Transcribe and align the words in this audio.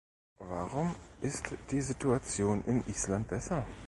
Warum 0.39 0.95
ist 1.21 1.53
die 1.69 1.79
Situation 1.81 2.63
in 2.65 2.83
Island 2.87 3.27
besser? 3.27 3.67